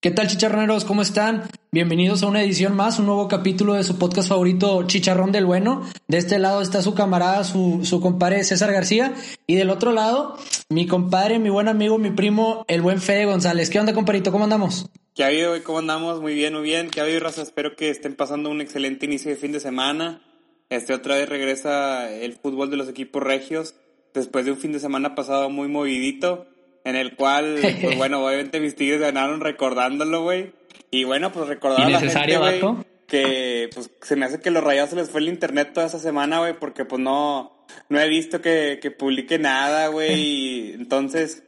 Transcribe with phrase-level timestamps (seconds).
[0.00, 0.84] ¿Qué tal chicharroneros?
[0.84, 1.50] ¿Cómo están?
[1.72, 5.82] Bienvenidos a una edición más, un nuevo capítulo de su podcast favorito Chicharrón del Bueno.
[6.06, 9.12] De este lado está su camarada, su, compadre César García.
[9.48, 10.38] Y del otro lado,
[10.68, 13.70] mi compadre, mi buen amigo, mi primo, el buen Fede González.
[13.70, 14.30] ¿Qué onda, compadrito?
[14.30, 14.88] ¿Cómo andamos?
[15.16, 15.62] ¿Qué ha habido, hoy?
[15.62, 16.20] ¿Cómo andamos?
[16.20, 16.90] Muy bien, muy bien.
[16.90, 17.42] ¿Qué ha habido, raza?
[17.42, 20.22] Espero que estén pasando un excelente inicio de fin de semana.
[20.70, 23.74] Este otra vez regresa el fútbol de los equipos regios
[24.14, 26.46] después de un fin de semana pasado muy movidito
[26.84, 30.52] en el cual, pues bueno, obviamente mis Tigres ganaron recordándolo, güey.
[30.90, 32.62] Y bueno, pues recordar a la gente, güey,
[33.06, 35.98] que pues se me hace que los rayados se les fue el internet toda esa
[35.98, 41.42] semana, güey, porque pues no, no he visto que, que publique nada, güey, y entonces,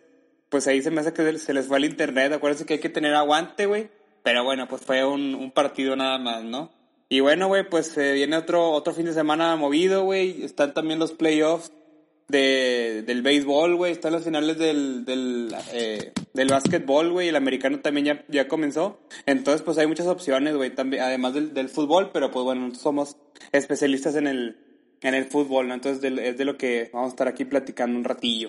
[0.48, 2.88] pues ahí se me hace que se les fue el internet, acuérdense que hay que
[2.88, 3.88] tener aguante, güey,
[4.22, 6.70] pero bueno, pues fue un, un partido nada más, ¿no?
[7.08, 11.12] Y bueno, güey, pues viene otro, otro fin de semana movido, güey, están también los
[11.12, 11.72] playoffs
[12.30, 13.92] de, del béisbol, güey.
[13.92, 17.28] Están las finales del, del, eh, del básquetbol, güey.
[17.28, 19.00] El americano también ya, ya comenzó.
[19.26, 23.16] Entonces, pues hay muchas opciones, güey, además del, del fútbol, pero pues bueno, somos
[23.52, 24.56] especialistas en el,
[25.02, 25.74] en el fútbol, ¿no?
[25.74, 28.48] Entonces es de lo que vamos a estar aquí platicando un ratillo.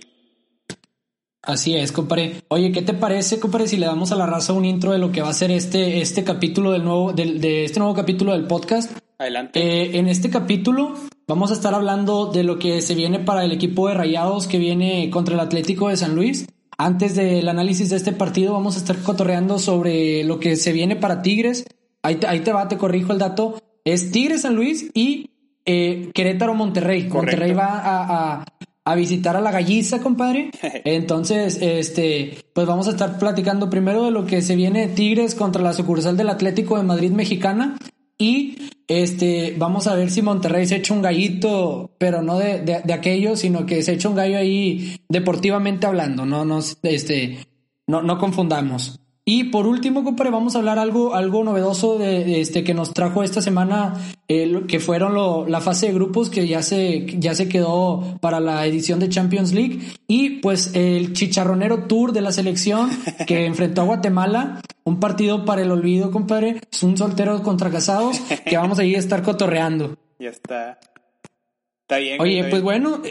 [1.43, 2.43] Así es, compadre.
[2.49, 5.11] Oye, ¿qué te parece, compadre, si le damos a la raza un intro de lo
[5.11, 8.45] que va a ser este, este capítulo del nuevo, del, de este nuevo capítulo del
[8.45, 8.91] podcast?
[9.21, 9.59] Adelante.
[9.61, 10.95] Eh, en este capítulo
[11.27, 14.57] vamos a estar hablando de lo que se viene para el equipo de Rayados que
[14.57, 16.47] viene contra el Atlético de San Luis.
[16.75, 20.95] Antes del análisis de este partido vamos a estar cotorreando sobre lo que se viene
[20.95, 21.65] para Tigres.
[22.01, 23.61] Ahí te, ahí te va, te corrijo el dato.
[23.85, 25.29] Es Tigres San Luis y
[25.65, 27.07] eh, Querétaro Monterrey.
[27.07, 28.45] Monterrey va a,
[28.83, 30.49] a visitar a la galliza, compadre.
[30.83, 35.61] Entonces, este, pues vamos a estar platicando primero de lo que se viene Tigres contra
[35.61, 37.77] la sucursal del Atlético de Madrid mexicana
[38.21, 38.55] y
[38.87, 43.35] este, vamos a ver si Monterrey se echa un gallito, pero no de, de, aquello,
[43.35, 47.39] sino que se echa un gallo ahí deportivamente hablando, no nos, este,
[47.87, 49.00] no, no confundamos.
[49.33, 53.23] Y por último, compadre, vamos a hablar algo, algo novedoso de, este que nos trajo
[53.23, 53.93] esta semana,
[54.27, 58.41] eh, que fueron lo, la fase de grupos que ya se, ya se quedó para
[58.41, 59.79] la edición de Champions League.
[60.05, 62.89] Y pues el chicharronero tour de la selección
[63.25, 66.59] que enfrentó a Guatemala, un partido para el olvido, compadre.
[66.69, 69.97] Es un soltero contra casados que vamos a ir a estar cotorreando.
[70.19, 70.77] Ya está.
[71.83, 72.19] Está bien.
[72.19, 72.63] Oye, pues bien.
[72.65, 73.01] bueno,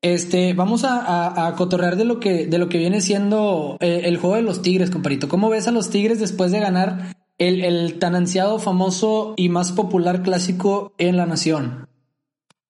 [0.00, 4.16] este, vamos a, a, cotorrear de lo que, de lo que viene siendo eh, el
[4.16, 5.28] juego de los Tigres, comparito.
[5.28, 9.72] ¿Cómo ves a los Tigres después de ganar el, el tan ansiado, famoso y más
[9.72, 11.88] popular clásico en la nación?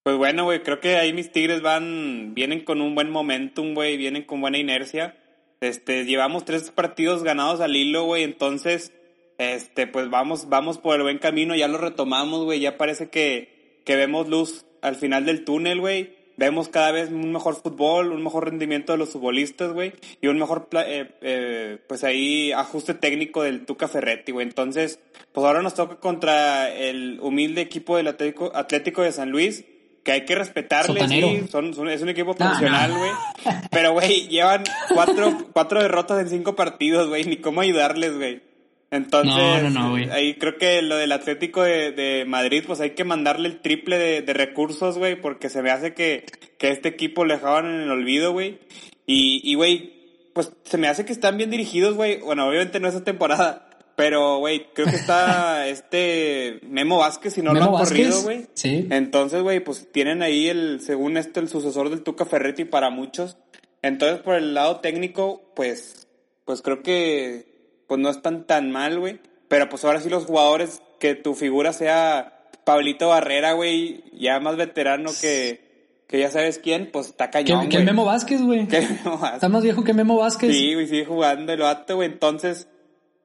[0.05, 3.99] Pues bueno, güey, creo que ahí mis Tigres van, vienen con un buen momentum, güey,
[3.99, 5.17] vienen con buena inercia.
[5.61, 8.93] Este, llevamos tres partidos ganados al hilo, güey, entonces,
[9.37, 13.83] este, pues vamos, vamos por el buen camino, ya lo retomamos, güey, ya parece que,
[13.85, 18.23] que vemos luz al final del túnel, güey vemos cada vez un mejor fútbol, un
[18.23, 23.43] mejor rendimiento de los futbolistas, güey, y un mejor, eh, eh, pues ahí, ajuste técnico
[23.43, 24.47] del Tuca Ferretti, güey.
[24.47, 25.01] Entonces,
[25.33, 29.65] pues ahora nos toca contra el humilde equipo del Atlético, Atlético de San Luis,
[30.05, 33.11] que hay que respetarle, sí, son, son, es un equipo profesional, güey.
[33.11, 33.61] No.
[33.71, 34.63] Pero, güey, llevan
[34.95, 38.48] cuatro, cuatro derrotas en cinco partidos, güey, ni cómo ayudarles, güey.
[38.91, 43.05] Entonces, no, no, ahí creo que lo del Atlético de, de, Madrid, pues hay que
[43.05, 46.25] mandarle el triple de, de recursos, güey, porque se me hace que,
[46.57, 48.61] que este equipo le dejaban en el olvido, güey.
[49.05, 49.93] Y, y, güey,
[50.33, 52.21] pues se me hace que están bien dirigidos, güey.
[52.21, 57.53] Bueno, obviamente no esa temporada, pero, güey, creo que está este Memo Vázquez, si no
[57.53, 58.47] Memo lo han Vázquez, corrido, güey.
[58.55, 58.87] Sí.
[58.91, 63.37] Entonces, güey, pues tienen ahí el, según este, el sucesor del Tuca Ferretti para muchos.
[63.83, 66.07] Entonces, por el lado técnico, pues,
[66.45, 67.58] pues creo que
[67.89, 69.19] pues no están tan mal, güey.
[69.49, 74.57] Pero pues ahora sí los jugadores, que tu figura sea Pablito Barrera, güey, ya más
[74.57, 78.69] veterano que, que ya sabes quién, pues está cañón, Que, que Memo Vázquez, güey.
[78.71, 80.55] Está más viejo que Memo Vázquez.
[80.55, 82.09] Sí, güey, sigue jugando el vato, güey.
[82.09, 82.69] Entonces,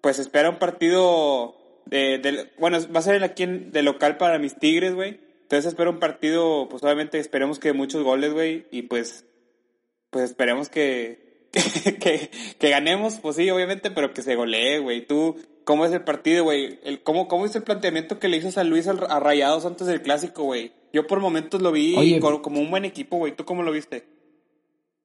[0.01, 4.39] pues espera un partido de, de, bueno, va a ser aquí en, de local para
[4.39, 5.19] mis Tigres, güey.
[5.43, 9.25] Entonces espero un partido, pues obviamente esperemos que muchos goles, güey, y pues,
[10.09, 11.22] pues esperemos que,
[11.99, 15.05] que, que, ganemos, pues sí, obviamente, pero que se golee, güey.
[15.05, 16.79] Tú, ¿cómo es el partido, güey?
[16.83, 19.85] El, ¿cómo, ¿Cómo es el planteamiento que le hizo San Luis a, a Rayados antes
[19.85, 20.71] del clásico, güey?
[20.91, 23.35] Yo por momentos lo vi Oye, como, como un buen equipo, güey.
[23.35, 24.05] ¿Tú cómo lo viste?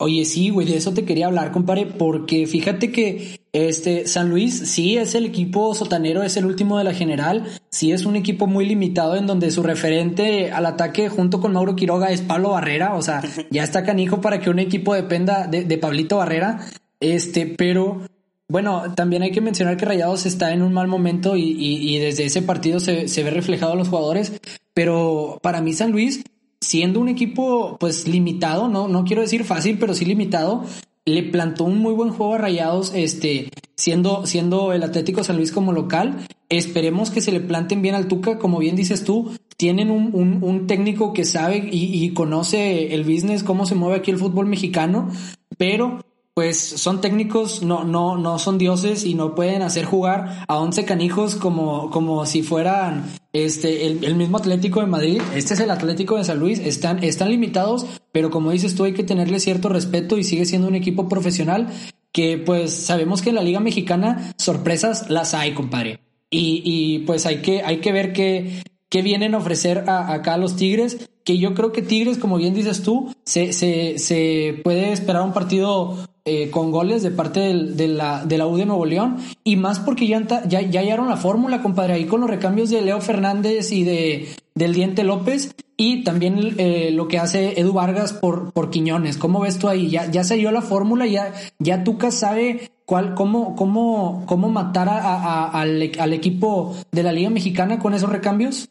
[0.00, 4.56] Oye, sí, güey, de eso te quería hablar, compadre, porque fíjate que este San Luis
[4.70, 8.46] sí es el equipo sotanero, es el último de la general, sí es un equipo
[8.46, 12.94] muy limitado en donde su referente al ataque junto con Mauro Quiroga es Pablo Barrera,
[12.94, 16.60] o sea, ya está canijo para que un equipo dependa de, de Pablito Barrera,
[17.00, 18.02] este, pero
[18.46, 21.98] bueno, también hay que mencionar que Rayados está en un mal momento y, y, y
[21.98, 24.32] desde ese partido se, se ve reflejado a los jugadores,
[24.74, 26.22] pero para mí San Luis
[26.60, 30.64] siendo un equipo pues limitado, no, no quiero decir fácil, pero sí limitado,
[31.04, 35.52] le plantó un muy buen juego a Rayados, este, siendo, siendo el Atlético San Luis
[35.52, 36.26] como local.
[36.48, 40.42] Esperemos que se le planten bien al Tuca, como bien dices tú, tienen un, un,
[40.42, 44.46] un técnico que sabe y, y, conoce el business, cómo se mueve aquí el fútbol
[44.46, 45.10] mexicano,
[45.56, 46.00] pero
[46.38, 50.84] pues son técnicos, no, no, no son dioses y no pueden hacer jugar a once
[50.84, 55.20] canijos como, como si fueran este, el, el, mismo Atlético de Madrid.
[55.34, 56.60] Este es el Atlético de San Luis.
[56.60, 60.68] Están, están limitados, pero como dices tú, hay que tenerle cierto respeto y sigue siendo
[60.68, 61.72] un equipo profesional
[62.12, 65.98] que pues sabemos que en la Liga Mexicana sorpresas las hay, compadre.
[66.30, 70.36] Y, y pues hay que, hay que ver qué, qué vienen a ofrecer a, acá
[70.36, 74.92] los Tigres, que yo creo que Tigres, como bien dices tú, se, se, se puede
[74.92, 78.66] esperar un partido eh, con goles de parte del, de, la, de la U de
[78.66, 82.30] Nuevo León y más porque ya, ya, ya hallaron la fórmula, compadre, ahí con los
[82.30, 84.28] recambios de Leo Fernández y de
[84.58, 89.16] del Diente López y también eh, lo que hace Edu Vargas por, por Quiñones.
[89.16, 89.88] ¿Cómo ves tú ahí?
[89.88, 94.98] Ya, ya se la fórmula, ya, ya Tuca sabe cuál, cómo, cómo, cómo matar a,
[94.98, 98.68] a, al, al equipo de la Liga Mexicana con esos recambios.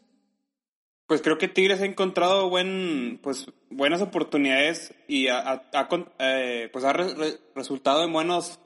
[1.08, 5.62] Pues creo que Tigres ha encontrado buen, pues, buenas oportunidades y ha,
[6.18, 6.92] eh, pues ha
[7.54, 8.60] resultado en buenos,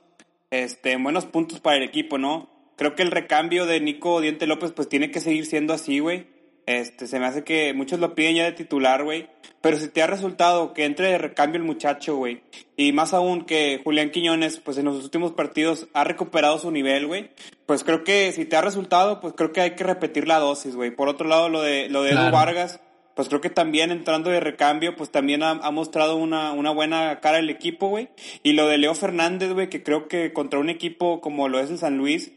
[0.51, 2.51] este, en buenos puntos para el equipo, ¿no?
[2.77, 6.27] Creo que el recambio de Nico Diente López pues tiene que seguir siendo así, güey.
[6.67, 9.29] Este, se me hace que muchos lo piden ya de titular, güey.
[9.61, 12.43] Pero si te ha resultado que entre de recambio el muchacho, güey.
[12.77, 17.07] Y más aún que Julián Quiñones, pues en los últimos partidos ha recuperado su nivel,
[17.07, 17.31] güey.
[17.67, 20.75] Pues creo que si te ha resultado, pues creo que hay que repetir la dosis,
[20.75, 20.91] güey.
[20.91, 22.81] Por otro lado, lo de, lo de Edu Vargas,
[23.15, 27.21] pues creo que también entrando de recambio, pues también ha, ha mostrado una, una buena
[27.21, 28.09] cara el equipo, güey.
[28.43, 31.71] Y lo de Leo Fernández, güey, que creo que contra un equipo como lo es
[31.71, 32.33] el San Luis,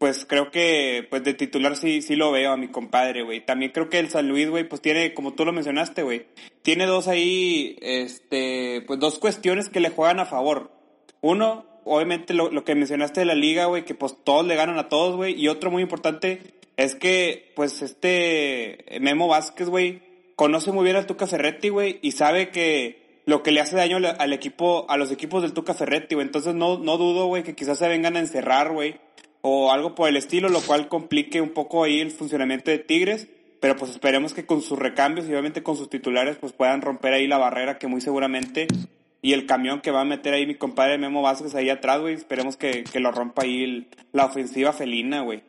[0.00, 3.44] pues creo que pues de titular sí, sí lo veo a mi compadre, güey.
[3.44, 6.24] También creo que el San Luis, güey, pues tiene, como tú lo mencionaste, güey,
[6.62, 10.70] tiene dos ahí, este, pues dos cuestiones que le juegan a favor.
[11.20, 14.78] Uno, obviamente lo, lo que mencionaste de la liga, güey, que pues todos le ganan
[14.78, 15.38] a todos, güey.
[15.38, 20.00] Y otro muy importante es que, pues este Memo Vázquez, güey,
[20.34, 23.98] conoce muy bien al Tuca Ferretti, güey, y sabe que lo que le hace daño
[24.18, 26.26] al equipo, a los equipos del Tuca Ferretti, güey.
[26.26, 28.98] Entonces no, no dudo, güey, que quizás se vengan a encerrar, güey
[29.42, 33.28] o algo por el estilo, lo cual complique un poco ahí el funcionamiento de Tigres,
[33.60, 37.12] pero pues esperemos que con sus recambios y obviamente con sus titulares pues puedan romper
[37.12, 38.66] ahí la barrera que muy seguramente
[39.22, 42.14] y el camión que va a meter ahí mi compadre Memo Vázquez ahí atrás, güey,
[42.14, 45.42] esperemos que, que lo rompa ahí la ofensiva felina, güey.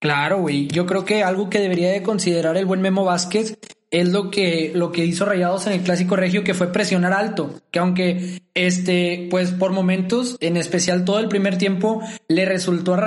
[0.00, 0.68] Claro, güey.
[0.68, 3.58] Yo creo que algo que debería de considerar el buen Memo Vázquez
[3.90, 7.60] es lo que, lo que hizo Rayados en el clásico regio, que fue presionar alto.
[7.70, 12.98] Que aunque, este, pues por momentos, en especial todo el primer tiempo, le resultó a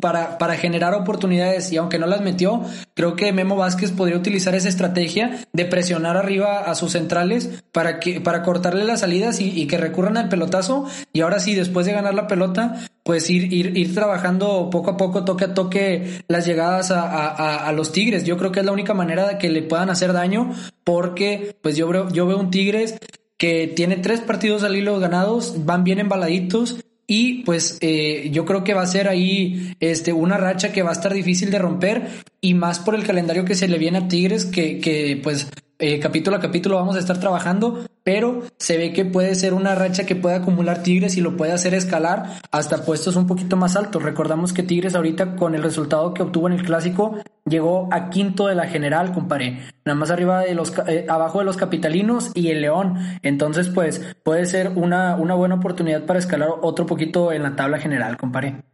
[0.00, 2.62] para, para generar oportunidades y aunque no las metió,
[2.94, 8.00] creo que Memo Vázquez podría utilizar esa estrategia de presionar arriba a sus centrales para
[8.00, 10.86] que, para cortarle las salidas y, que recurran al pelotazo.
[11.12, 14.96] Y ahora sí, después de ganar la pelota, pues ir, ir, ir trabajando poco a
[14.96, 18.24] poco, toque a toque, las llegadas a, a, a los Tigres.
[18.24, 20.52] Yo creo que es la única manera de que le puedan hacer daño
[20.84, 22.98] porque pues yo yo veo un Tigres
[23.38, 28.64] que tiene tres partidos al hilo ganados, van bien embaladitos y pues eh, yo creo
[28.64, 32.08] que va a ser ahí este, una racha que va a estar difícil de romper
[32.42, 36.00] y más por el calendario que se le viene a Tigres que, que pues eh,
[36.00, 40.06] capítulo a capítulo vamos a estar trabajando, pero se ve que puede ser una racha
[40.06, 44.02] que puede acumular Tigres y lo puede hacer escalar hasta puestos un poquito más altos.
[44.02, 48.48] Recordamos que Tigres ahorita con el resultado que obtuvo en el clásico llegó a quinto
[48.48, 52.48] de la general, comparé, nada más arriba de los eh, abajo de los capitalinos y
[52.50, 52.96] el León.
[53.22, 57.78] Entonces, pues puede ser una, una buena oportunidad para escalar otro poquito en la tabla
[57.78, 58.64] general, comparé.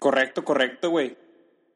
[0.00, 1.21] Correcto, correcto, güey.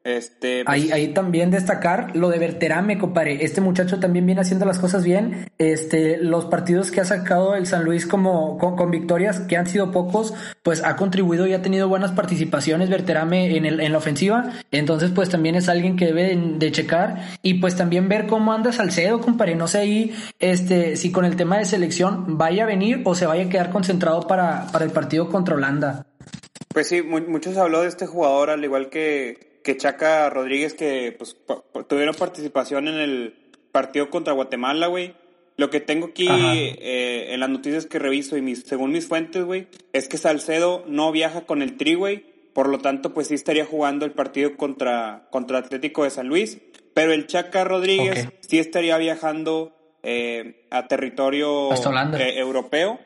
[0.07, 3.43] Este, pues ahí, ahí también destacar lo de Berterame, compadre.
[3.43, 5.49] Este muchacho también viene haciendo las cosas bien.
[5.57, 9.91] Este, los partidos que ha sacado el San Luis como con, victorias, que han sido
[9.91, 10.33] pocos,
[10.63, 14.53] pues ha contribuido y ha tenido buenas participaciones Berterame en, el, en la ofensiva.
[14.71, 18.71] Entonces, pues también es alguien que debe de, checar y pues también ver cómo anda
[18.71, 19.55] Salcedo, compadre.
[19.55, 23.25] No sé ahí, este, si con el tema de selección vaya a venir o se
[23.25, 26.05] vaya a quedar concentrado para, para el partido contra Holanda.
[26.69, 31.35] Pues sí, muchos habló de este jugador, al igual que que Chaca Rodríguez, que pues
[31.89, 33.35] tuvieron participación en el
[33.73, 35.13] partido contra Guatemala, güey.
[35.57, 39.43] Lo que tengo aquí eh, en las noticias que reviso y mis, según mis fuentes,
[39.43, 42.23] güey, es que Salcedo no viaja con el Tri, güey.
[42.53, 46.59] Por lo tanto, pues sí estaría jugando el partido contra, contra Atlético de San Luis.
[46.93, 53.01] Pero el Chaca Rodríguez sí estaría viajando eh, a territorio eh, europeo.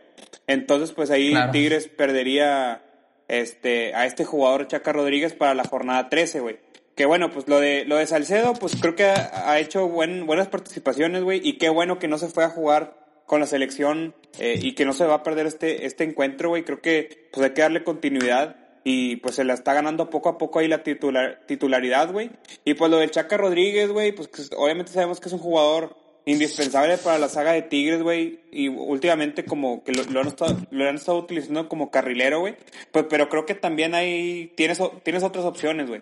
[0.45, 2.83] Entonces, pues ahí Tigres perdería
[3.31, 6.59] este, a este jugador Chaca Rodríguez para la jornada 13, güey.
[6.95, 10.49] Que bueno, pues lo de, lo de Salcedo, pues creo que ha, hecho buen, buenas
[10.49, 14.59] participaciones, güey, y qué bueno que no se fue a jugar con la selección eh,
[14.61, 16.63] y que no se va a perder este, este encuentro, güey.
[16.63, 20.37] Creo que pues hay que darle continuidad y pues se la está ganando poco a
[20.37, 22.31] poco ahí la titular, titularidad, güey.
[22.65, 26.97] Y pues lo del Chaca Rodríguez, güey, pues obviamente sabemos que es un jugador indispensable
[26.97, 30.95] para la saga de Tigres, güey, y últimamente como que lo, han, estado, lo han
[30.95, 32.55] estado utilizando como carrilero, güey,
[32.91, 36.01] pues, pero creo que también hay, tienes, tienes otras opciones, güey,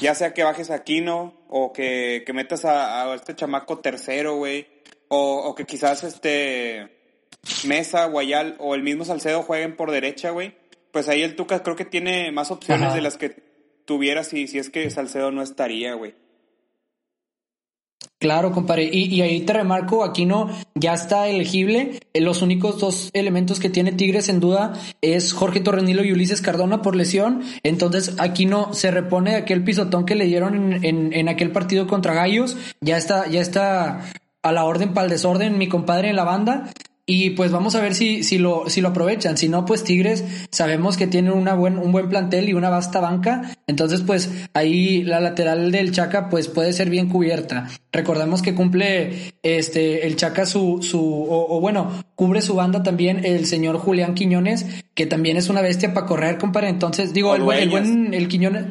[0.00, 4.66] ya sea que bajes a Aquino, o que, que metas a, este chamaco tercero, güey,
[5.08, 6.88] o, o que quizás este
[7.64, 10.54] Mesa, Guayal o el mismo Salcedo jueguen por derecha, güey,
[10.92, 13.36] pues ahí el Tuca creo que tiene más opciones de las que
[13.84, 16.14] tuviera si, si es que Salcedo no estaría, güey.
[18.20, 18.90] Claro, compadre.
[18.92, 22.00] Y, ahí te remarco, Aquino ya está elegible.
[22.12, 26.42] Eh, los únicos dos elementos que tiene Tigres en duda es Jorge Torrenilo y Ulises
[26.42, 27.42] Cardona por lesión.
[27.62, 32.58] Entonces Aquino se repone aquel pisotón que le dieron en, en aquel partido contra Gallos.
[32.82, 34.12] Ya está, ya está
[34.42, 36.70] a la orden para el desorden mi compadre en la banda.
[37.12, 39.36] Y pues vamos a ver si, si, lo, si lo aprovechan.
[39.36, 43.00] Si no, pues Tigres sabemos que tienen una buen, un buen plantel y una vasta
[43.00, 43.50] banca.
[43.66, 47.66] Entonces, pues ahí la lateral del Chaca pues puede ser bien cubierta.
[47.90, 53.44] Recordemos que cumple este el Chaca su, su, o, bueno, cubre su banda también el
[53.44, 54.64] señor Julián Quiñones,
[54.94, 56.68] que también es una bestia para correr, compadre.
[56.68, 58.66] Entonces, digo, el, el buen, el Quiñones.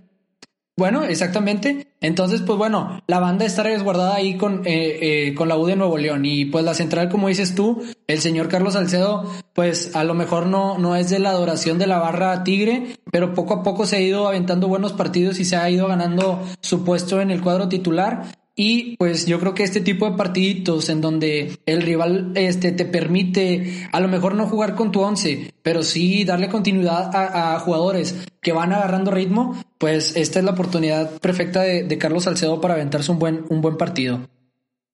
[0.80, 1.88] Bueno, exactamente.
[2.00, 5.76] Entonces, pues bueno, la banda está resguardada ahí con, eh, eh, con la U de
[5.76, 10.06] Nuevo León y pues la central, como dices tú, el señor Carlos Salcedo, pues a
[10.06, 13.64] lo mejor no, no es de la adoración de la barra Tigre, pero poco a
[13.64, 17.30] poco se ha ido aventando buenos partidos y se ha ido ganando su puesto en
[17.30, 18.39] el cuadro titular.
[18.62, 22.84] Y pues yo creo que este tipo de partiditos en donde el rival este, te
[22.84, 28.28] permite a lo mejor no jugar con tu once, pero sí darle continuidad a, jugadores
[28.42, 33.14] que van agarrando ritmo, pues esta es la oportunidad perfecta de, Carlos Salcedo para aventarse
[33.14, 34.28] un buen, un buen partido.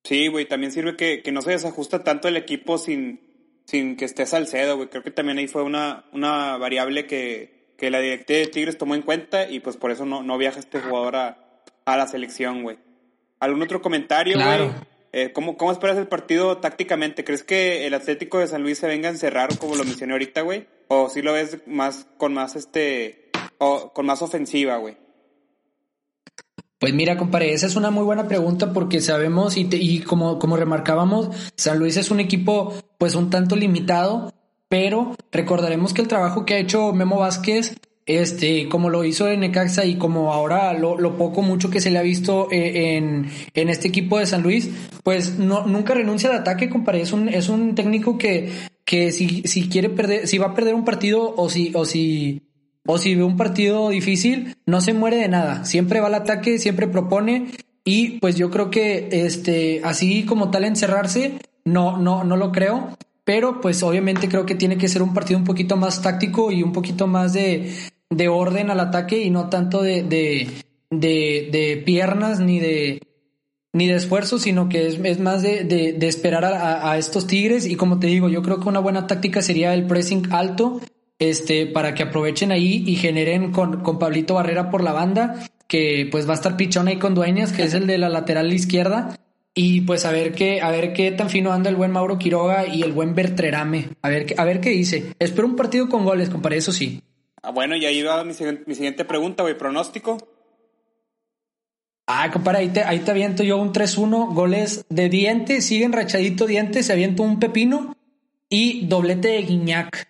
[0.03, 3.19] Sí, güey, también sirve que, no se desajusta tanto el equipo sin,
[3.65, 4.89] sin que esté Salcedo, güey.
[4.89, 8.93] Creo que también ahí fue una, una variable que, que la directiva de Tigres tomó
[8.93, 12.61] en cuenta y pues por eso no, no viaja este jugador a, a la selección,
[12.61, 12.84] güey.
[13.39, 14.71] ¿Algún otro comentario, güey?
[15.17, 17.23] Eh, ¿cómo, ¿Cómo esperas el partido tácticamente?
[17.23, 20.41] ¿Crees que el Atlético de San Luis se venga a encerrar, como lo mencioné ahorita,
[20.41, 20.67] güey?
[20.89, 24.97] ¿O si lo ves más con más este o con más ofensiva, güey?
[26.79, 30.57] Pues mira, compadre, esa es una muy buena pregunta porque sabemos y, y como, como
[30.57, 34.33] remarcábamos, San Luis es un equipo pues un tanto limitado,
[34.67, 39.39] pero recordaremos que el trabajo que ha hecho Memo Vázquez este, como lo hizo en
[39.39, 43.27] Necaxa y como ahora lo, lo poco mucho que se le ha visto eh, en,
[43.53, 44.69] en, este equipo de San Luis,
[45.03, 47.01] pues no, nunca renuncia al ataque, compadre.
[47.01, 48.51] Es un, es un técnico que,
[48.83, 52.43] que si, si quiere perder, si va a perder un partido o si, o si,
[52.85, 55.65] o si ve un partido difícil, no se muere de nada.
[55.65, 57.47] Siempre va al ataque, siempre propone.
[57.83, 62.95] Y pues yo creo que este, así como tal encerrarse, no, no, no lo creo
[63.25, 66.61] pero pues obviamente creo que tiene que ser un partido un poquito más táctico y
[66.61, 67.73] un poquito más de,
[68.15, 70.49] de orden al ataque y no tanto de, de,
[70.89, 73.01] de, piernas ni de,
[73.73, 77.65] ni de esfuerzo, sino que es, es más de, de esperar a, estos Tigres.
[77.65, 80.79] Y como te digo, yo creo que una buena táctica sería el pressing alto,
[81.19, 86.07] este, para que aprovechen ahí y generen con, con Pablito Barrera por la banda, que
[86.09, 89.17] pues va a estar pichón ahí con Dueñas, que es el de la lateral izquierda.
[89.57, 92.67] Y pues a ver qué, a ver qué tan fino anda el buen Mauro Quiroga
[92.67, 93.87] y el buen Bertrerame.
[94.01, 95.13] A ver, a ver qué dice.
[95.17, 97.01] Espero un partido con goles, compadre, eso sí.
[97.45, 99.55] Ah, bueno, y ahí va mi, siguiente pregunta, güey.
[99.55, 100.17] ¿Pronóstico?
[102.07, 106.47] Ah, compadre, ahí te, ahí te aviento yo un 3-1, goles de diente, siguen rachadito
[106.47, 107.95] diente, se aviento un pepino
[108.49, 110.07] y doblete de Guiñac.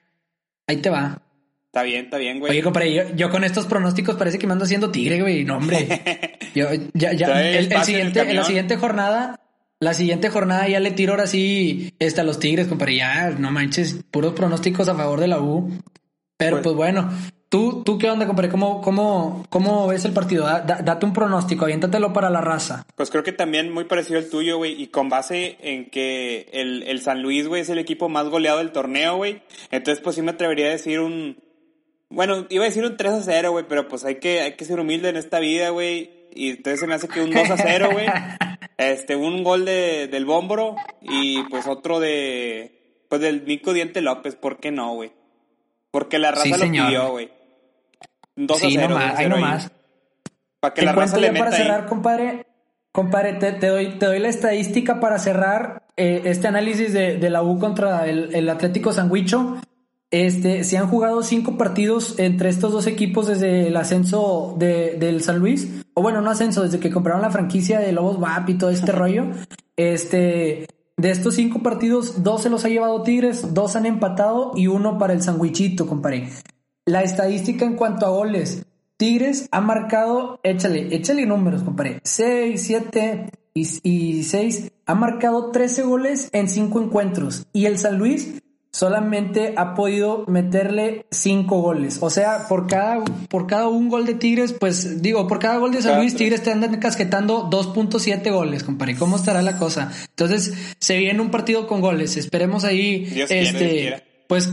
[0.65, 1.21] Ahí te va.
[1.65, 2.53] Está bien, está bien, güey.
[2.53, 5.43] Oye, compadre, yo, con estos pronósticos parece que me ando haciendo tigre, güey.
[5.43, 6.39] No, hombre.
[6.55, 9.41] Yo, ya, ya, el, siguiente, en la siguiente jornada,
[9.81, 12.95] la siguiente jornada ya le tiro ahora sí este, a los tigres, compadre.
[12.95, 15.69] Ya, no manches, puros pronósticos a favor de la U.
[16.37, 17.09] Pero pues, pues, bueno,
[17.49, 18.49] ¿tú, ¿tú qué onda, compadre?
[18.49, 20.45] ¿Cómo, cómo, cómo ves el partido?
[20.45, 22.85] date un pronóstico, aviéntatelo para la raza.
[22.95, 26.83] Pues creo que también muy parecido al tuyo, güey, y con base en que el,
[26.83, 29.41] el San Luis, güey, es el equipo más goleado del torneo, güey.
[29.71, 31.43] Entonces, pues sí me atrevería a decir un...
[32.09, 34.65] Bueno, iba a decir un 3 a 0, güey, pero pues hay que, hay que
[34.65, 36.11] ser humilde en esta vida, güey.
[36.35, 38.07] Y entonces se me hace que un 2 a 0, güey.
[38.77, 44.35] Este, un gol de, del Bómboro y pues otro de, pues del Nico Diente López,
[44.35, 45.13] ¿por qué no, güey?
[45.95, 47.31] Porque la raza lo pidió, güey.
[48.35, 48.89] 2 sí, a 0.
[48.89, 49.71] Nomás, ahí nomás.
[50.59, 52.47] Para que la raza le meta para cerrar, compadre,
[52.91, 57.43] compadre te, doy, te doy la estadística para cerrar eh, este análisis de, de, la
[57.43, 59.55] U contra el, el Atlético Sanguicho.
[60.11, 65.23] Este, se han jugado cinco partidos entre estos dos equipos desde el ascenso de, del
[65.23, 65.81] San Luis.
[65.93, 68.91] O bueno, no ascenso, desde que compraron la franquicia de Lobos WAP y todo este
[68.91, 69.27] rollo.
[69.77, 74.67] Este, de estos cinco partidos, dos se los ha llevado Tigres, dos han empatado y
[74.67, 76.29] uno para el sandwichito, compadre.
[76.85, 78.65] La estadística en cuanto a goles.
[78.97, 81.99] Tigres ha marcado, échale, échale números, compadre.
[82.03, 84.71] 6, 7 y, 6.
[84.85, 87.45] Ha marcado 13 goles en 5 encuentros.
[87.51, 88.41] Y el San Luis
[88.75, 91.99] solamente ha podido meterle cinco goles.
[92.01, 95.71] O sea, por cada, por cada un gol de Tigres, pues digo, por cada gol
[95.71, 98.97] de San Luis, Tigres te andan casquetando 2.7 goles, compadre.
[98.97, 99.93] ¿Cómo estará la cosa?
[100.09, 102.17] Entonces, se viene un partido con goles.
[102.17, 104.51] Esperemos ahí, este, pues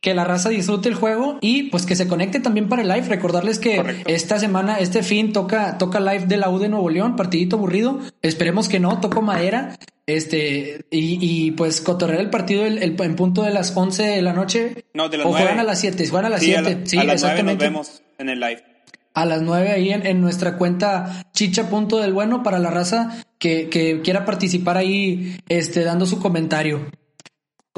[0.00, 3.08] que la raza disfrute el juego y pues que se conecte también para el live.
[3.08, 7.16] Recordarles que esta semana, este fin toca, toca live de la U de Nuevo León,
[7.16, 8.00] partidito aburrido.
[8.22, 9.78] Esperemos que no, toco madera.
[10.06, 14.32] Este, y, y pues cotorrear el partido el, en punto de las 11 de la
[14.32, 14.86] noche.
[14.94, 16.80] No, de las o juegan a las 7, juegan a las 7.
[16.84, 17.64] Sí, a las exactamente.
[17.64, 18.64] nos vemos en el live.
[19.12, 23.22] A las 9 ahí en, en nuestra cuenta chicha punto del bueno para la raza
[23.38, 26.86] que, que quiera participar ahí, este, dando su comentario.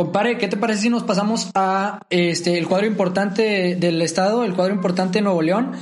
[0.01, 4.55] Compare, ¿qué te parece si nos pasamos a este el cuadro importante del estado, el
[4.55, 5.73] cuadro importante de Nuevo León?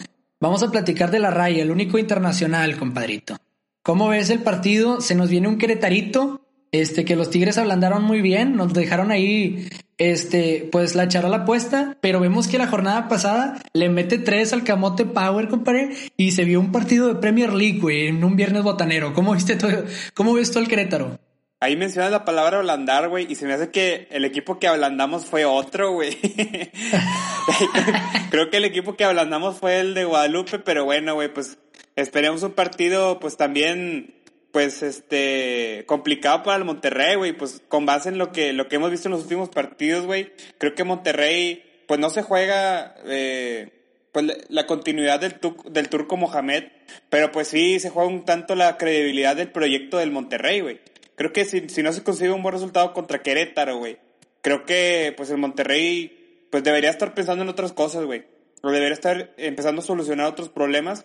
[0.40, 3.36] Vamos a platicar de la raya, el único internacional, compadrito.
[3.80, 5.00] ¿Cómo ves el partido?
[5.00, 6.40] Se nos viene un queretarito,
[6.72, 11.28] este, que los Tigres ablandaron muy bien, nos dejaron ahí, este, pues la echar a
[11.28, 15.90] la apuesta, pero vemos que la jornada pasada le mete tres al camote Power, compadre,
[16.16, 19.14] y se vio un partido de Premier League, güey, en un viernes botanero.
[19.14, 19.84] ¿Cómo viste todo,
[20.14, 21.20] cómo ves tú el Querétaro?
[21.60, 25.26] Ahí mencionas la palabra ablandar, güey, y se me hace que el equipo que ablandamos
[25.26, 26.16] fue otro, güey.
[28.30, 31.58] Creo que el equipo que ablandamos fue el de Guadalupe, pero bueno, güey, pues
[31.96, 34.14] esperemos un partido, pues también,
[34.52, 38.76] pues, este, complicado para el Monterrey, güey, pues con base en lo que, lo que
[38.76, 40.32] hemos visto en los últimos partidos, güey.
[40.58, 43.72] Creo que Monterrey, pues no se juega, eh,
[44.12, 45.40] pues la continuidad del,
[45.72, 46.66] del turco Mohamed,
[47.10, 50.80] pero pues sí se juega un tanto la credibilidad del proyecto del Monterrey, güey
[51.18, 53.98] creo que si, si no se consigue un buen resultado contra Querétaro, güey,
[54.40, 58.24] creo que pues el Monterrey pues debería estar pensando en otras cosas, güey.
[58.62, 61.04] O debería estar empezando a solucionar otros problemas.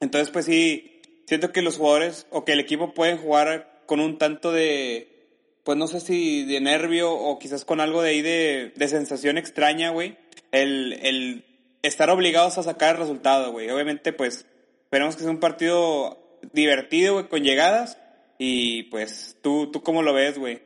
[0.00, 4.18] Entonces, pues sí, siento que los jugadores o que el equipo pueden jugar con un
[4.18, 5.28] tanto de,
[5.64, 9.36] pues no sé si de nervio o quizás con algo de ahí de, de sensación
[9.36, 10.16] extraña, güey.
[10.50, 11.44] El, el
[11.82, 13.68] estar obligados a sacar el resultado, güey.
[13.70, 14.46] Obviamente, pues,
[14.84, 17.98] esperemos que sea un partido divertido, güey, con llegadas
[18.38, 20.62] y pues, ¿tú, tú cómo lo ves, güey?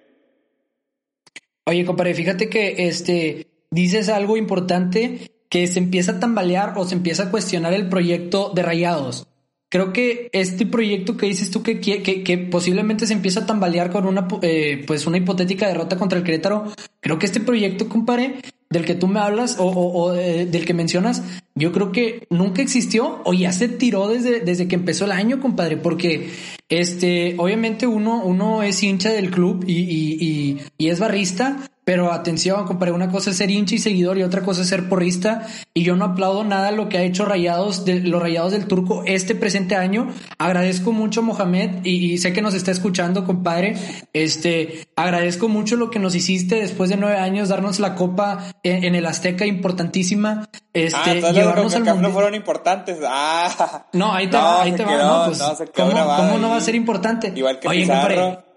[1.66, 6.94] Oye, compadre, fíjate que este dices algo importante que se empieza a tambalear o se
[6.94, 9.26] empieza a cuestionar el proyecto de Rayados.
[9.68, 13.90] Creo que este proyecto que dices tú que, que, que posiblemente se empieza a tambalear
[13.90, 18.36] con una, eh, pues una hipotética derrota contra el Querétaro, creo que este proyecto, compadre,
[18.70, 21.24] del que tú me hablas o, o, eh, del que mencionas,
[21.56, 25.40] yo creo que nunca existió o ya se tiró desde, desde que empezó el año,
[25.40, 26.30] compadre, porque
[26.68, 32.12] este, obviamente uno, uno es hincha del club y, y, y, y es barrista, pero
[32.12, 35.48] atención, compadre, una cosa es ser hincha y seguidor y otra cosa es ser porrista.
[35.74, 39.02] Y yo no aplaudo nada lo que ha hecho Rayados, de, los Rayados del Turco
[39.06, 40.08] este presente año.
[40.38, 43.74] Agradezco mucho, Mohamed, y, sé que nos está escuchando, compadre.
[44.12, 48.94] Este, agradezco mucho lo que nos hiciste después de nueve años, darnos la copa en,
[48.94, 50.48] el Azteca, importantísima.
[50.72, 52.98] Este, ah, llevarnos al no fueron importantes.
[53.04, 53.88] Ah.
[53.94, 54.96] No, ahí te va, ahí te va.
[54.96, 55.42] No, pues,
[55.74, 57.32] ¿cómo, ¿cómo, no va a ser importante?
[57.34, 58.49] Igual que Oye, compadre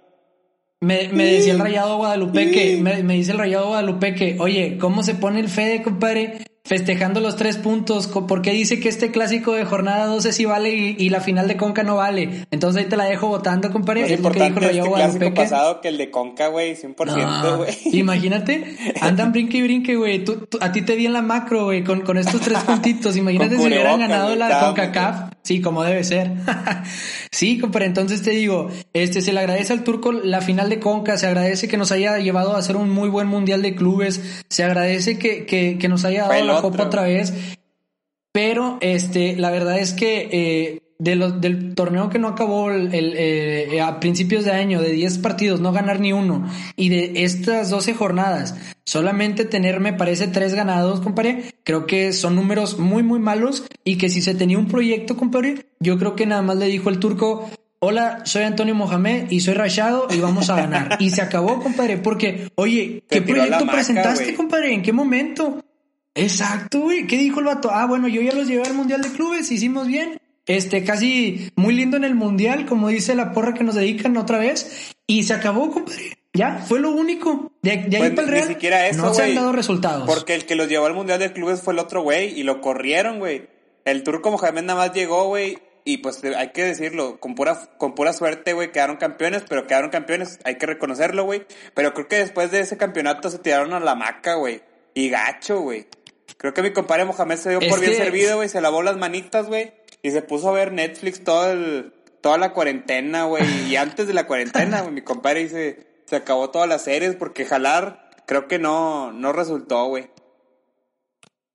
[0.84, 4.78] me, me, decía el rayado Guadalupe que, me, me, dice el rayado Guadalupe que, oye,
[4.80, 6.39] ¿cómo se pone el Fede, compadre?
[6.65, 11.10] festejando los tres puntos, porque dice que este clásico de jornada 12 sí vale y,
[11.10, 12.46] la final de Conca no vale.
[12.52, 14.06] Entonces ahí te la dejo votando, compadre.
[14.06, 17.74] Es, es lo que dijo este clásico pasado que el de Conca, güey, 100%, güey.
[17.91, 20.24] imagínate, andan brinque y brinque, güey.
[20.24, 23.17] Tú, a ti te di en la macro, güey, con, con estos tres puntitos.
[23.17, 25.33] Imagínate si hubieran ganado la CONCACAF.
[25.43, 26.32] Sí, como debe ser.
[27.32, 31.17] sí, compadre, entonces te digo, este se le agradece al turco la final de Conca,
[31.17, 34.63] se agradece que nos haya llevado a hacer un muy buen mundial de clubes, se
[34.63, 37.34] agradece que, que, que nos haya dado copa otra vez.
[38.32, 43.82] Pero este, la verdad es que eh, de del torneo que no acabó el, eh,
[43.82, 47.94] a principios de año, de 10 partidos, no ganar ni uno, y de estas 12
[47.94, 53.66] jornadas, solamente tener, me parece, tres ganados, compadre, creo que son números muy, muy malos,
[53.84, 56.89] y que si se tenía un proyecto, compadre, yo creo que nada más le dijo
[56.89, 60.98] el turco, hola, soy Antonio Mohamed y soy rayado y vamos a ganar.
[61.02, 64.74] y se acabó, compadre, porque, oye, ¿qué proyecto presentaste, compadre?
[64.74, 65.62] ¿En qué momento?
[66.16, 67.08] Exacto, güey.
[67.08, 67.72] ¿Qué dijo el vato?
[67.72, 70.20] Ah, bueno, yo ya los llevé al Mundial de Clubes, hicimos bien.
[70.45, 74.38] Este, casi muy lindo en el Mundial, como dice la porra que nos dedican otra
[74.38, 74.93] vez.
[75.08, 76.17] Y se acabó, compadre.
[76.34, 77.51] Ya, fue lo único.
[77.62, 80.08] De, ahí pues para el Real, ni siquiera eso, no se han dado resultados.
[80.08, 82.60] Porque el que los llevó al Mundial de Clubes fue el otro güey y lo
[82.60, 83.47] corrieron, güey.
[83.86, 87.93] El turco Mohamed nada más llegó, güey, y pues hay que decirlo, con pura, con
[87.93, 91.45] pura suerte, güey, quedaron campeones, pero quedaron campeones, hay que reconocerlo, güey.
[91.73, 94.62] Pero creo que después de ese campeonato se tiraron a la maca, güey.
[94.93, 95.88] Y gacho, güey.
[96.38, 99.47] Creo que mi compadre Mohamed se dio por bien servido, güey, se lavó las manitas,
[99.47, 99.73] güey,
[100.04, 103.44] y se puso a ver Netflix toda la cuarentena, güey.
[103.70, 108.12] Y antes de la cuarentena, mi compadre dice, se acabó todas las series porque jalar,
[108.28, 110.10] creo que no, no resultó, güey.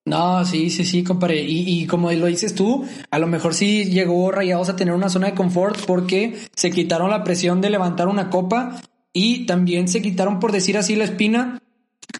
[0.06, 1.42] No, sí, sí, sí, compadre.
[1.42, 5.10] Y, y como lo dices tú, a lo mejor sí llegó Rayados a tener una
[5.10, 8.80] zona de confort porque se quitaron la presión de levantar una copa
[9.12, 11.60] y también se quitaron, por decir así, la espina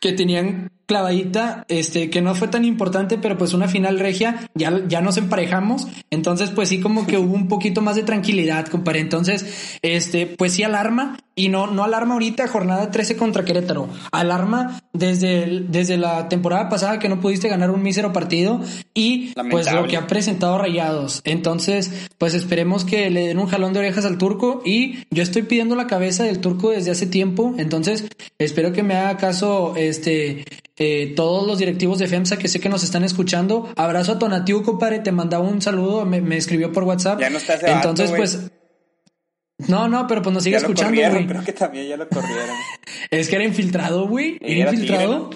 [0.01, 4.83] que tenían clavadita, este, que no fue tan importante, pero pues una final regia, ya,
[4.89, 9.01] ya nos emparejamos, entonces pues sí como que hubo un poquito más de tranquilidad, compadre,
[9.01, 14.83] entonces, este, pues sí alarma, y no, no alarma ahorita jornada 13 contra Querétaro, alarma
[14.93, 18.61] desde, desde la temporada pasada que no pudiste ganar un mísero partido,
[18.93, 23.73] y pues lo que ha presentado Rayados, entonces, pues esperemos que le den un jalón
[23.73, 27.55] de orejas al turco, y yo estoy pidiendo la cabeza del turco desde hace tiempo,
[27.57, 30.45] entonces espero que me haga caso, este,
[30.77, 33.69] eh, todos los directivos de FEMSA que sé que nos están escuchando.
[33.77, 37.21] Abrazo a Tonatiu, compadre, te mandaba un saludo, me, escribió por WhatsApp.
[37.21, 38.51] Ya no está Entonces, pues.
[39.67, 41.27] No, no, pero pues nos sigue escuchando, güey.
[41.27, 42.55] Creo que también ya lo corrieron.
[43.11, 44.39] es que era infiltrado, güey.
[44.41, 45.31] Era, infiltrado.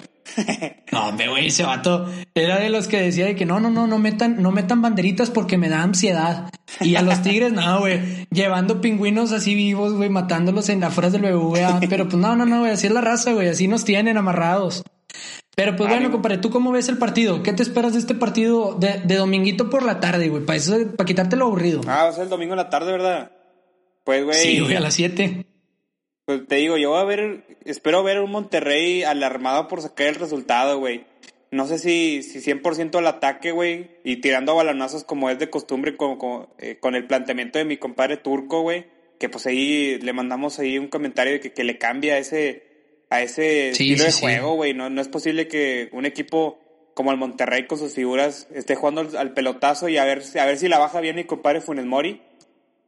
[0.93, 3.85] no, hombre, güey, ese vato era de los que decía de que no, no, no,
[3.85, 6.49] no metan, no metan banderitas porque me da ansiedad.
[6.79, 11.23] Y a los tigres, no, güey, llevando pingüinos así vivos, güey, matándolos en afueras del
[11.23, 11.81] BBVA.
[11.89, 14.83] Pero pues no, no, no, güey, así es la raza, güey, así nos tienen amarrados.
[15.55, 17.43] Pero pues bueno, compadre, ¿tú cómo ves el partido?
[17.43, 20.43] ¿Qué te esperas de este partido de, de dominguito por la tarde, güey?
[20.43, 21.81] Para eso, para quitarte lo aburrido.
[21.85, 23.29] Ah, va a ser el domingo en la tarde, ¿verdad?
[24.03, 24.37] Pues, güey.
[24.37, 25.45] Sí, güey, a las 7.
[26.25, 30.15] Pues te digo, yo voy a ver, espero ver un Monterrey alarmado por sacar el
[30.15, 31.05] resultado, güey.
[31.51, 35.49] No sé si, si 100% al ataque, güey, y tirando a balonazos como es de
[35.49, 38.85] costumbre con, con, eh, con el planteamiento de mi compadre turco, güey.
[39.19, 42.63] Que pues ahí le mandamos ahí un comentario de que, que le cambia ese,
[43.09, 44.73] a ese estilo de juego, güey.
[44.73, 46.59] No, no es posible que un equipo
[46.93, 50.57] como el Monterrey con sus figuras esté jugando al, pelotazo y a ver, a ver
[50.57, 52.21] si la baja bien mi compadre Funes Mori.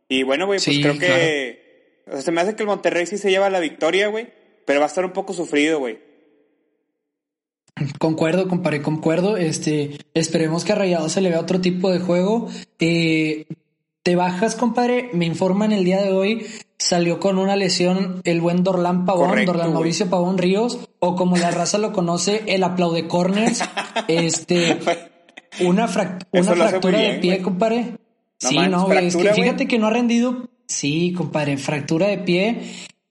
[0.08, 2.04] Y bueno, güey, pues creo que...
[2.20, 4.28] se me hace que el Monterrey sí se lleva la victoria, güey,
[4.66, 6.00] pero va a estar un poco sufrido, güey.
[8.00, 9.36] Concuerdo, compadre, concuerdo.
[9.36, 12.48] Este, esperemos que a Rayado se le vea otro tipo de juego.
[12.80, 13.48] Eh,
[14.02, 15.10] te bajas, compadre.
[15.12, 19.74] Me informan el día de hoy salió con una lesión el buen Dorlan Pavón, Dorlan
[19.74, 23.62] Mauricio Pavón Ríos, o como la raza lo conoce, el aplaude corners.
[24.08, 24.80] este,
[25.62, 25.90] una,
[26.32, 27.98] una fractura de pie, compadre.
[28.40, 30.50] Sí, no, es que fíjate que no ha rendido.
[30.68, 32.62] Sí, compadre, fractura de pie,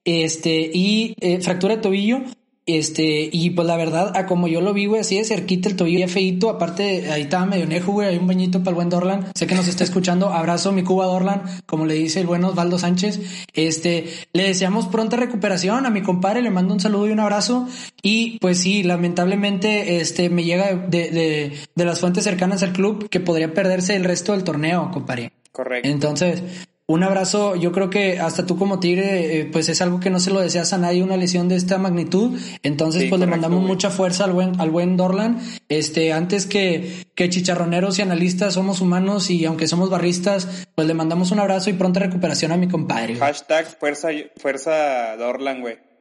[0.05, 2.23] este, y eh, fractura de tobillo,
[2.67, 5.77] este, y pues la verdad, a como yo lo vi, güey, así de cerquita el
[5.77, 6.49] tobillo ya feito.
[6.49, 8.09] Aparte, ahí estaba medio nejo, güey.
[8.09, 9.27] Hay un bañito para el buen Dorlan.
[9.35, 10.33] Sé que nos está escuchando.
[10.33, 13.21] Abrazo mi Cuba Dorlan, como le dice el buen Osvaldo Sánchez.
[13.53, 16.41] Este, le deseamos pronta recuperación a mi compadre.
[16.41, 17.69] Le mando un saludo y un abrazo.
[18.03, 23.09] Y pues sí, lamentablemente, este, me llega de, de, de las fuentes cercanas al club
[23.11, 25.33] que podría perderse el resto del torneo, compadre.
[25.53, 25.89] Correcto.
[25.89, 26.43] Entonces,
[26.87, 30.21] un abrazo, yo creo que hasta tú como Tigre, eh, pues es algo que no
[30.21, 32.39] se lo deseas a nadie, una lesión de esta magnitud.
[32.63, 35.41] Entonces, pues le mandamos mucha fuerza al buen, al buen Dorlan.
[35.71, 40.93] Este, antes que, que chicharroneros y analistas somos humanos y aunque somos barristas, pues le
[40.93, 43.17] mandamos un abrazo y pronta recuperación a mi compadre.
[43.17, 45.94] Hashtag fuerza, fuerza Dorlan, güey.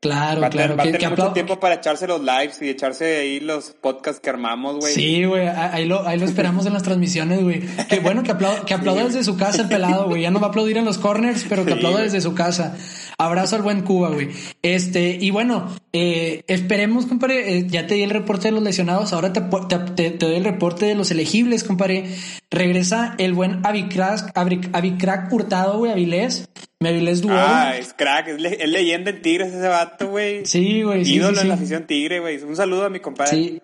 [0.00, 0.76] Claro, claro.
[0.76, 4.30] Va a tener mucho tiempo para echarse los lives y echarse ahí los podcasts que
[4.30, 4.94] armamos, güey.
[4.94, 7.62] Sí, güey, ahí lo, ahí lo esperamos en las transmisiones, güey.
[7.88, 10.22] Qué bueno que aplauda, que aplauda desde su casa el pelado, güey.
[10.22, 12.76] Ya no va a aplaudir en los corners, pero que aplauda desde su casa.
[13.20, 14.28] Abrazo al buen Cuba, güey.
[14.62, 19.12] Este, y bueno, eh, esperemos, compadre, eh, ya te di el reporte de los lesionados,
[19.12, 22.14] ahora te, te, te, doy el reporte de los elegibles, compadre.
[22.48, 24.32] Regresa el buen Avicrack,
[24.72, 26.48] Avicrack Hurtado, güey, Avilés.
[26.80, 27.32] Me Avilés Duo.
[27.34, 30.46] Ah, es crack, es, leyenda en Tigres ese vato, güey.
[30.46, 31.04] Sí, güey.
[31.04, 32.40] Sí, Ídolo en la afición Tigre, güey.
[32.44, 33.32] Un saludo a mi compadre.
[33.32, 33.62] Sí.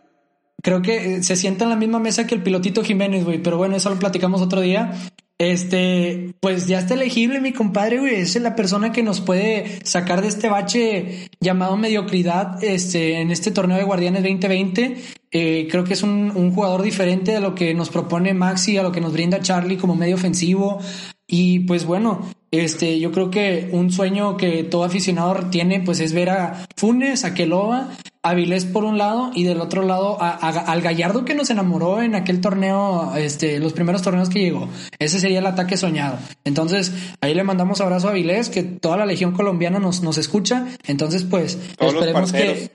[0.65, 3.59] Creo que eh, se sienta en la misma mesa que el pilotito Jiménez, güey, pero
[3.59, 4.93] bueno, eso lo platicamos otro día.
[5.37, 8.15] Este, pues ya está elegible mi compadre, güey.
[8.15, 13.51] Es la persona que nos puede sacar de este bache llamado mediocridad este, en este
[13.51, 14.97] torneo de Guardianes 2020.
[15.33, 18.85] Eh, creo que es un, un, jugador diferente a lo que nos propone Maxi, a
[18.85, 20.79] lo que nos brinda Charlie como medio ofensivo.
[21.27, 26.13] Y pues bueno, este, yo creo que un sueño que todo aficionado tiene, pues es
[26.13, 27.91] ver a Funes, a Keloa,
[28.25, 32.01] a Vilés por un lado y del otro lado a, al Gallardo que nos enamoró
[32.01, 34.69] en aquel torneo, este, los primeros torneos que llegó.
[34.99, 36.19] Ese sería el ataque soñado.
[36.45, 40.67] Entonces, ahí le mandamos abrazo a Vilés, que toda la legión colombiana nos, nos escucha.
[40.87, 42.71] Entonces, pues, esperemos que...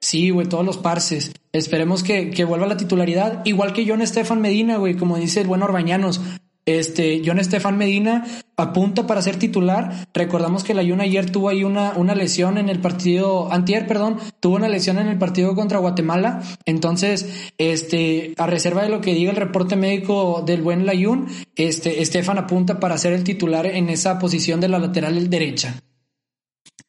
[0.00, 1.32] Sí, güey, todos los parces.
[1.52, 3.42] Esperemos que, que vuelva la titularidad.
[3.44, 6.20] Igual que John Estefan Medina, güey, como dice el buen Orbañanos
[6.66, 8.26] Este, John Estefan Medina
[8.56, 10.08] apunta para ser titular.
[10.12, 14.18] Recordamos que la Jun ayer tuvo ahí una, una lesión en el partido, antier, perdón,
[14.40, 16.42] tuvo una lesión en el partido contra Guatemala.
[16.64, 22.02] Entonces, este, a reserva de lo que diga el reporte médico del buen Layun, este,
[22.02, 25.80] Estefan apunta para ser el titular en esa posición de la lateral derecha.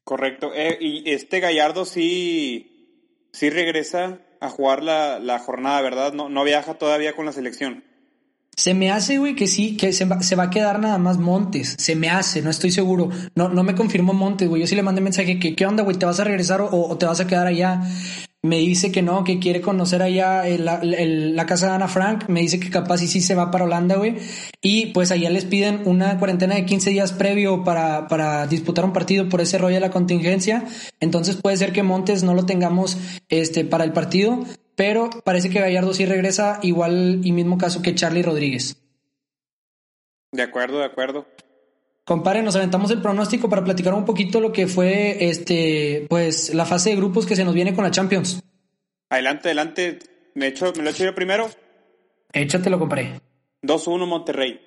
[0.04, 0.52] Correcto.
[0.56, 6.14] Eh, y este Gallardo sí, sí regresa a jugar la, la jornada, ¿verdad?
[6.14, 7.84] No, no viaja todavía con la selección.
[8.58, 11.20] Se me hace, güey, que sí, que se va, se va, a quedar nada más
[11.20, 11.76] Montes.
[11.78, 13.10] Se me hace, no estoy seguro.
[13.36, 14.62] No, no me confirmó Montes, güey.
[14.62, 15.96] Yo sí le mandé mensaje que, ¿qué onda, güey?
[15.96, 17.84] ¿Te vas a regresar o, te vas a quedar allá?
[18.42, 22.30] Me dice que no, que quiere conocer allá la casa de Ana Frank.
[22.30, 24.16] Me dice que capaz y sí se va para Holanda, güey.
[24.60, 28.94] Y pues allá les piden una cuarentena de 15 días previo para, para disputar un
[28.94, 30.66] partido por ese rollo de la contingencia.
[31.00, 32.98] Entonces puede ser que Montes no lo tengamos
[33.30, 34.44] este, para el partido
[34.78, 38.78] pero parece que Gallardo sí regresa igual y mismo caso que Charlie Rodríguez.
[40.32, 41.26] De acuerdo, de acuerdo.
[42.06, 46.66] Compare, nos aventamos el pronóstico para platicar un poquito lo que fue este, pues, la
[46.66, 48.40] fase de grupos que se nos viene con la Champions.
[49.10, 50.00] Adelante, adelante.
[50.36, 51.50] ¿Me, echo, me lo echo yo primero?
[52.32, 53.20] Échatelo, comparé.
[53.64, 54.62] 2-1 Monterrey.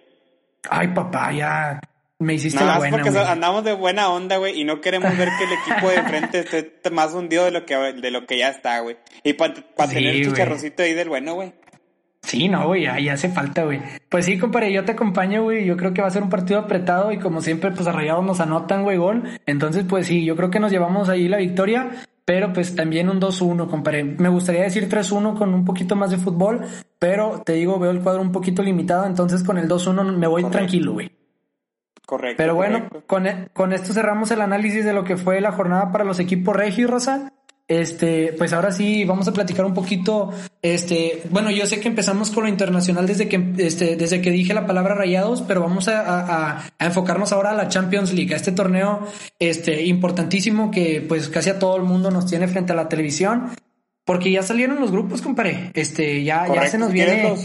[0.69, 1.81] Ay, papá, ya.
[2.21, 5.45] Me hiciste la buena, porque andamos de buena onda, güey, y no queremos ver que
[5.45, 8.79] el equipo de frente esté más hundido de lo que, de lo que ya está,
[8.81, 8.99] güey.
[9.25, 11.55] Y para tener el chicharrocito ahí del bueno, güey.
[12.21, 13.81] Sí, no, güey, ahí hace falta, güey.
[14.11, 15.65] Pues sí, compadre, yo te acompaño, güey.
[15.65, 18.41] Yo creo que va a ser un partido apretado y como siempre, pues arrayados nos
[18.41, 19.23] anotan, güey, gol.
[19.47, 21.89] Entonces, pues sí, yo creo que nos llevamos ahí la victoria,
[22.27, 24.05] pero pues también un 2-1, compadre.
[24.05, 26.67] Me gustaría decir 3-1 con un poquito más de fútbol,
[26.99, 30.45] pero te digo, veo el cuadro un poquito limitado, entonces con el 2-1 me voy
[30.45, 31.20] tranquilo, güey.
[32.11, 32.39] Correcto.
[32.39, 35.93] Pero bueno, Con, e, con, esto cerramos el análisis de lo que fue la jornada
[35.93, 37.33] para los equipos Regio y Rosa.
[37.69, 40.33] Este, pues ahora sí vamos a platicar un poquito.
[40.61, 44.53] Este, bueno, yo sé que empezamos con lo internacional desde que, este, desde que dije
[44.55, 48.39] la palabra rayados, pero vamos a, a, a enfocarnos ahora a la Champions League, a
[48.39, 49.07] este torneo,
[49.39, 53.51] este, importantísimo que pues casi a todo el mundo nos tiene frente a la televisión.
[54.05, 55.71] Porque ya salieron los grupos, compadre.
[55.75, 57.37] Este, ya, ya se nos viene.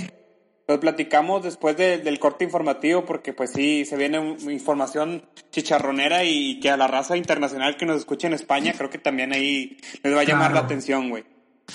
[0.66, 6.72] Pues platicamos después del corte informativo porque pues sí, se viene información chicharronera y, que
[6.72, 10.22] a la raza internacional que nos escucha en España creo que también ahí les va
[10.22, 11.24] a llamar la atención, güey.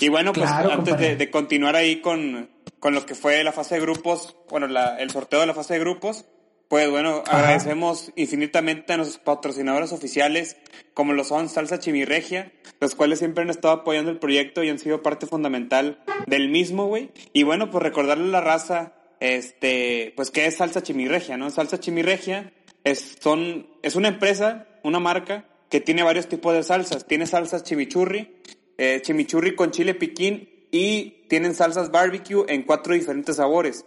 [0.01, 2.51] Y bueno, pues antes de, continuar ahí con,
[2.81, 5.75] con lo que fue la fase de grupos, bueno, la, el sorteo de la fase
[5.75, 6.27] de grupos,
[6.71, 10.57] pues bueno, agradecemos infinitamente a nuestros patrocinadores oficiales,
[10.95, 14.79] como lo son Salsa Chimirregia, los cuales siempre han estado apoyando el proyecto y han
[14.79, 17.11] sido parte fundamental del mismo, güey.
[17.33, 21.51] Y bueno, pues recordarle a la raza, este, pues qué es Salsa Chimirregia, ¿no?
[21.51, 22.53] Salsa Chimirregia
[22.85, 27.05] es, son, es una empresa, una marca, que tiene varios tipos de salsas.
[27.05, 28.37] Tiene salsas chimichurri,
[28.79, 33.87] eh, chimichurri con chile piquín y tienen salsas barbecue en cuatro diferentes sabores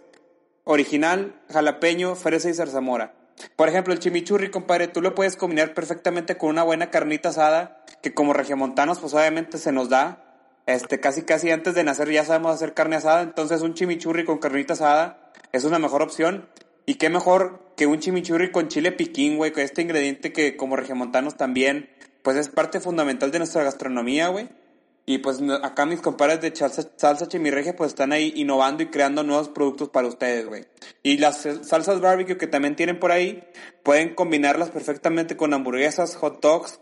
[0.64, 3.14] original, jalapeño, fresa y zarzamora.
[3.56, 7.84] Por ejemplo, el chimichurri, compadre, tú lo puedes combinar perfectamente con una buena carnita asada,
[8.02, 10.20] que como regiomontanos, pues obviamente se nos da.
[10.66, 14.38] Este, casi casi antes de nacer ya sabemos hacer carne asada, entonces un chimichurri con
[14.38, 16.48] carnita asada es una mejor opción.
[16.86, 20.76] Y qué mejor que un chimichurri con chile piquín, güey, con este ingrediente que como
[20.76, 21.90] regiomontanos también,
[22.22, 24.48] pues es parte fundamental de nuestra gastronomía, güey.
[25.06, 29.22] Y pues acá mis compadres de salsa, salsa chimirregia pues están ahí innovando y creando
[29.22, 30.64] nuevos productos para ustedes, güey.
[31.02, 33.44] Y las salsas barbecue que también tienen por ahí,
[33.82, 36.80] pueden combinarlas perfectamente con hamburguesas, hot dogs,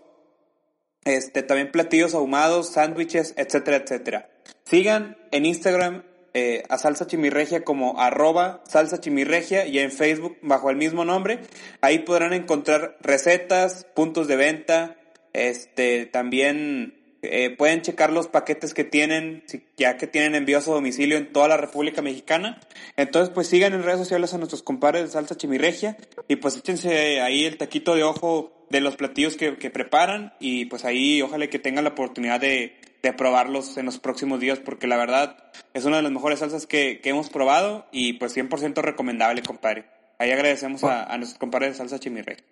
[1.04, 4.30] este, también platillos ahumados, sándwiches, etcétera, etcétera.
[4.64, 6.04] Sigan en Instagram
[6.34, 11.40] eh, a Salsa Chimirregia como arroba Salsa Chimirregia y en Facebook bajo el mismo nombre.
[11.80, 14.96] Ahí podrán encontrar recetas, puntos de venta,
[15.32, 19.44] este, también eh, pueden checar los paquetes que tienen,
[19.76, 22.60] ya que tienen envío a domicilio en toda la República Mexicana.
[22.96, 27.20] Entonces, pues sigan en redes sociales a nuestros compadres de Salsa Chimirregia y pues échense
[27.20, 31.60] ahí el taquito de ojo de los platillos que, preparan y pues ahí ojalá que
[31.60, 32.76] tengan la oportunidad de,
[33.16, 37.00] probarlos en los próximos días porque la verdad es una de las mejores salsas que,
[37.04, 39.84] hemos probado y pues 100% recomendable, compadre.
[40.18, 42.44] Ahí agradecemos a, a nuestros compadres de Salsa Chimirregia.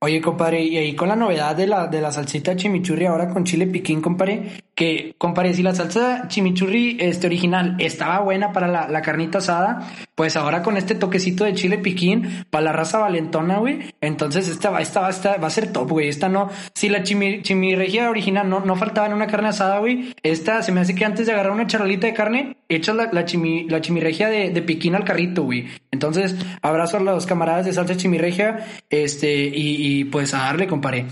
[0.00, 3.42] Oye, compadre, y ahí con la novedad de la, de la salsita chimichurri ahora con
[3.42, 8.88] chile piquín, compadre, que, compadre, si la salsa chimichurri este, original estaba buena para la,
[8.88, 13.58] la carnita asada, pues ahora con este toquecito de chile piquín para la raza valentona,
[13.58, 16.08] güey, entonces esta va, esta va, esta va a ser top, güey.
[16.08, 20.12] Esta no, si la chimi, chimirregia original no, no faltaba en una carne asada, güey,
[20.24, 23.26] esta se me hace que antes de agarrar una charolita de carne, echas la, la,
[23.26, 25.68] chimi, la chimirregia de, de piquín al carrito, güey.
[25.92, 31.06] Entonces, abrazo a los camaradas de salsa chimirregia, este, y, y pues a darle, compadre.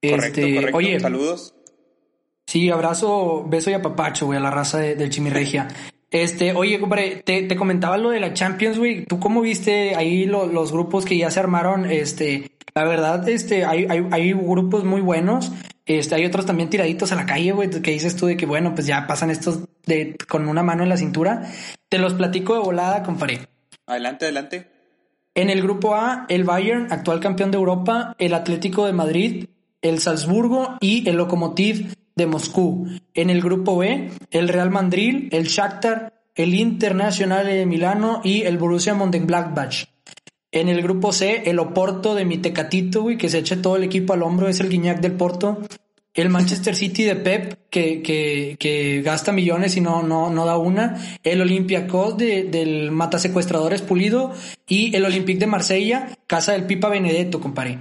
[0.00, 0.76] Correcto, este, correcto.
[0.76, 1.56] Oye, saludos.
[2.46, 5.66] Sí, abrazo, beso y apapacho, güey, a la raza de, del Chimirregia.
[6.14, 9.04] Este, oye, compadre, te, te, comentaba lo de la Champions, güey.
[9.04, 11.90] ¿Tú cómo viste ahí los grupos que ya se armaron?
[11.90, 15.50] Este, la verdad, este, hay, hay, hay grupos muy buenos.
[15.86, 18.76] Este, hay otros también tiraditos a la calle, güey, que dices tú de que, bueno,
[18.76, 21.50] pues ya pasan estos de, con una mano en la cintura.
[21.88, 23.48] Te los platico de volada, compadre.
[23.84, 24.68] Adelante, adelante.
[25.34, 29.46] En el grupo A, el Bayern, actual campeón de Europa, el Atlético de Madrid,
[29.82, 32.86] el Salzburgo y el Lokomotiv de Moscú.
[33.14, 38.58] En el grupo B, el Real Madrid, el Shakhtar, el Internacional de Milano y el
[38.58, 39.86] Borussia Mönchengladbach.
[40.50, 43.82] En el grupo C, el Oporto de mi Tecatito, güey, que se eche todo el
[43.82, 45.60] equipo al hombro, es el Guiñac del Porto.
[46.14, 50.56] El Manchester City de Pep, que, que, que gasta millones y no, no, no da
[50.56, 51.18] una.
[51.24, 54.30] El Olympiacos de, del Matasecuestradores Pulido.
[54.68, 57.80] Y el Olympique de Marsella, casa del Pipa Benedetto, compadre.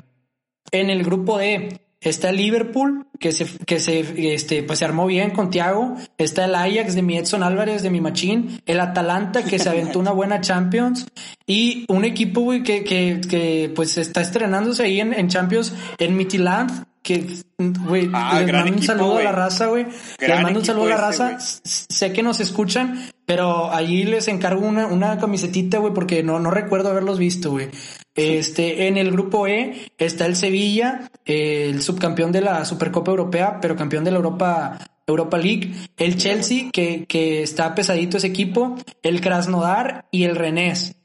[0.72, 5.06] En el grupo D, Está el Liverpool, que se, que se, este, pues se armó
[5.06, 5.96] bien con Thiago.
[6.18, 8.62] Está el Ajax de mi Edson Álvarez, de mi Machín.
[8.66, 11.08] El Atalanta, que se aventó una buena Champions.
[11.48, 16.16] Y un equipo, güey, que, que, que, pues está estrenándose ahí en, en Champions, en
[16.16, 19.86] Midland, que, güey, ah, les mando un saludo a la raza, güey.
[20.20, 21.38] Les mando un saludo a la raza.
[21.40, 26.50] sé que nos escuchan, pero allí les encargo una, una camisetita, güey, porque no, no
[26.50, 27.70] recuerdo haberlos visto, güey.
[28.16, 33.76] Este, en el grupo E está el Sevilla, el subcampeón de la Supercopa Europea, pero
[33.76, 39.20] campeón de la Europa, Europa League, el Chelsea, que, que está pesadito ese equipo, el
[39.20, 40.96] Krasnodar y el Rennes.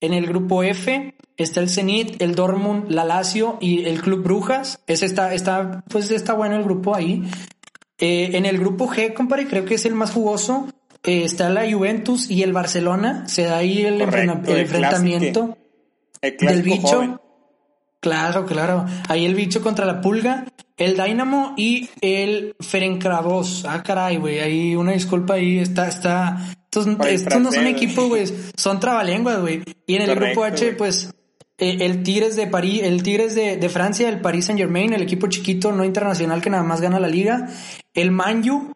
[0.00, 4.80] En el grupo F está el Zenit, el Dortmund, la Lazio y el Club Brujas.
[4.86, 7.22] Ese está, está, pues está bueno el grupo ahí.
[7.98, 10.68] Eh, en el grupo G, compadre, creo que es el más jugoso.
[11.02, 13.26] Eh, está la Juventus y el Barcelona.
[13.28, 15.56] Se da ahí el, enfrentamiento
[16.22, 17.20] del bicho.
[18.00, 18.86] Claro, claro.
[19.08, 23.64] Ahí el bicho contra la pulga, el Dynamo y el Ferencváros.
[23.68, 24.38] Ah, caray, güey.
[24.38, 25.58] Ahí una disculpa ahí.
[25.58, 26.38] Está, está.
[26.68, 26.86] Estos,
[27.40, 28.24] no son equipos, güey.
[28.56, 29.62] Son trabalenguas, güey.
[29.86, 31.10] Y en el grupo H, pues,
[31.56, 35.02] eh, el Tigres de París, el Tigres de, de, Francia, el Paris Saint Germain, el
[35.02, 37.48] equipo chiquito no internacional que nada más gana la liga,
[37.94, 38.72] el Manju,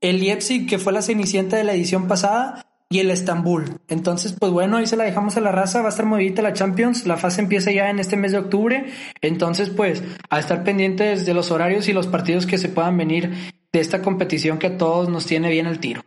[0.00, 3.80] el Leipzig que fue la cenicienta de la edición pasada y el Estambul.
[3.88, 6.52] Entonces, pues bueno, ahí se la dejamos a la raza, va a estar movidita la
[6.52, 8.86] Champions, la fase empieza ya en este mes de octubre,
[9.20, 13.52] entonces pues a estar pendientes de los horarios y los partidos que se puedan venir
[13.72, 16.02] de esta competición que a todos nos tiene bien el tiro.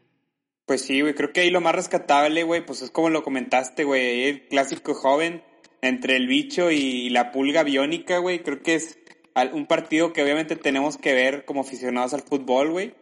[0.66, 3.84] Pues sí, güey, creo que ahí lo más rescatable, güey, pues es como lo comentaste,
[3.84, 5.44] güey, el clásico joven
[5.82, 8.98] entre el bicho y la pulga biónica, güey, creo que es
[9.54, 12.94] un partido que obviamente tenemos que ver como aficionados al fútbol, güey.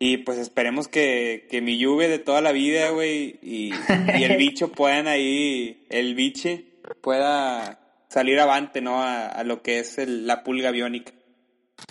[0.00, 3.72] Y pues esperemos que, que mi lluvia de toda la vida, güey, y,
[4.22, 6.66] el bicho puedan ahí, el biche
[7.00, 9.02] pueda salir avante, ¿no?
[9.02, 11.12] A, lo que es la pulga biónica.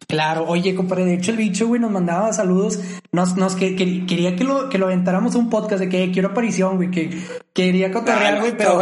[0.08, 2.80] Claro, oye, compadre, de hecho el bicho, güey, nos mandaba saludos,
[3.12, 6.78] nos, nos que, quería que lo, que lo aventáramos un podcast de que quiero aparición,
[6.78, 7.10] güey, que
[7.54, 8.80] quería cotorrear, güey, pero,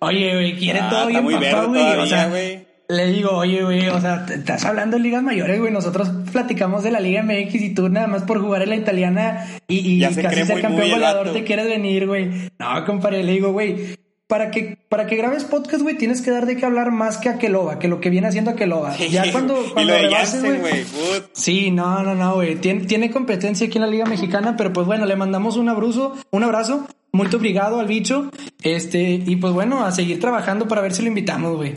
[0.00, 2.30] oye, güey, quiere ah, todo bien papá, güey, o sea,
[2.90, 5.72] le digo, oye, güey, o sea, estás hablando de ligas mayores, güey.
[5.72, 9.46] Nosotros platicamos de la Liga MX y tú nada más por jugar en la italiana
[9.68, 12.50] y, casi ser campeón goleador te quieres venir, güey.
[12.58, 13.96] No, compadre, le digo, güey,
[14.30, 17.28] para que, para que grabes podcast, güey, tienes que dar de qué hablar más que
[17.28, 18.96] Aqueloba, que lo que viene haciendo Aqueloba.
[18.96, 20.84] ya cuando, cuando güey.
[21.32, 22.54] Sí, no, no, no, güey.
[22.54, 26.16] Tiene, tiene competencia aquí en la Liga Mexicana, pero pues bueno, le mandamos un abrazo,
[26.30, 26.86] un abrazo.
[27.10, 28.30] Muy obrigado al bicho.
[28.62, 31.74] Este, y pues bueno, a seguir trabajando para ver si lo invitamos, güey.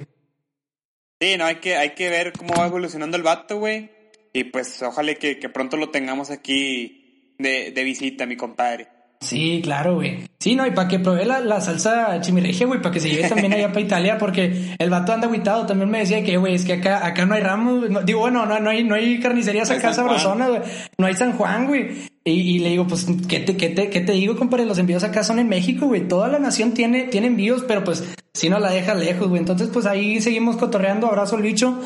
[1.19, 3.89] Sí, no, hay que, hay que ver cómo va evolucionando el vato, güey.
[4.31, 8.89] Y pues ojalá que, que pronto lo tengamos aquí de, de visita, mi compadre.
[9.23, 10.27] Sí, claro, güey.
[10.39, 13.29] Sí, no, y para que pruebe la, la salsa chimireje, güey, para que se lleve
[13.29, 15.65] también allá para Italia, porque el vato anda aguitado.
[15.65, 17.85] También me decía que, güey, es que acá, acá no hay ramos.
[18.05, 20.61] digo, bueno, no, no, hay, no hay carnicerías acá sabrosona, güey.
[20.97, 22.09] No hay San Juan, güey.
[22.25, 24.65] Y, y, le digo, pues, ¿qué te, qué, te, ¿qué te digo, compadre?
[24.65, 26.05] Los envíos acá son en México, güey.
[26.07, 29.39] Toda la nación tiene, tiene envíos, pero pues, si no la deja lejos, güey.
[29.39, 31.07] Entonces, pues ahí seguimos cotorreando.
[31.07, 31.79] Abrazo al bicho.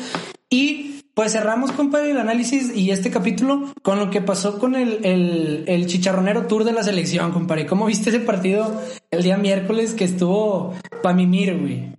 [0.50, 5.04] Y pues cerramos, compadre, el análisis y este capítulo con lo que pasó con el,
[5.04, 7.66] el, el chicharronero tour de la selección, compadre.
[7.66, 11.92] ¿Cómo viste ese partido el día miércoles que estuvo pa' mimir, güey?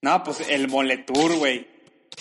[0.00, 1.66] No, pues el moletour, güey.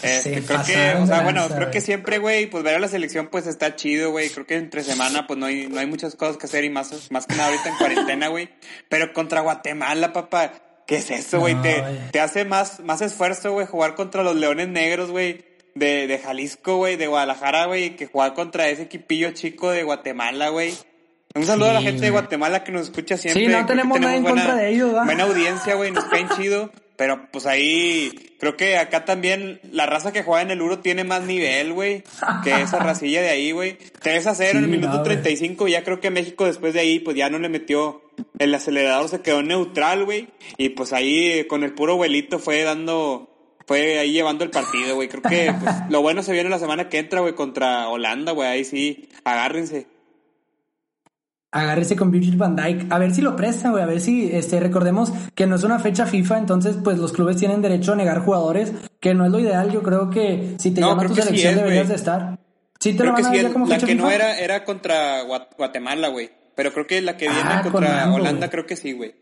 [0.02, 3.28] Este, creo que, o sea, bueno, creo que siempre, güey, pues ver a la selección,
[3.28, 4.32] pues está chido, güey.
[4.32, 7.12] Creo que entre semana, pues no hay, no hay muchas cosas que hacer y más,
[7.12, 8.50] más que nada ahorita en cuarentena, güey.
[8.90, 10.54] Pero contra Guatemala, papá,
[10.88, 11.54] ¿qué es eso, güey?
[11.62, 16.20] te, te hace más, más esfuerzo, güey, jugar contra los Leones Negros, güey de, de
[16.20, 20.74] Jalisco, güey, de Guadalajara, güey, que juega contra ese equipillo chico de Guatemala, güey.
[21.36, 23.46] Un saludo a la gente de Guatemala que nos escucha siempre.
[23.46, 25.06] Sí, no tenemos nada en contra de ellos, ¿verdad?
[25.06, 26.72] Buena audiencia, güey, nos caen chido.
[26.98, 31.04] Pero pues ahí, creo que acá también la raza que juega en el Uro tiene
[31.04, 32.04] más nivel, güey,
[32.44, 33.78] que esa racilla de ahí, güey.
[34.02, 37.18] 3 a 0 en el minuto 35, ya creo que México después de ahí, pues
[37.18, 38.02] ya no le metió
[38.40, 40.30] el acelerador, se quedó neutral, güey.
[40.58, 43.35] Y pues ahí con el puro abuelito fue dando,
[43.66, 45.08] fue ahí llevando el partido, güey.
[45.08, 48.48] Creo que pues, lo bueno se viene la semana que entra, güey, contra Holanda, güey.
[48.48, 49.88] Ahí sí, agárrense.
[51.52, 54.60] Agárrese con Virgil van Dijk, a ver si lo prestan, güey, a ver si, este,
[54.60, 58.20] recordemos que no es una fecha FIFA, entonces, pues los clubes tienen derecho a negar
[58.20, 61.88] jugadores, que no es lo ideal, yo creo que si te llama tu selección deberías
[61.88, 62.40] de estar.
[62.78, 66.30] Sí te lo van a sí como La que no era, era contra Guatemala, güey,
[66.56, 69.16] pero creo que la que viene ah, contra Holanda, creo que sí, güey.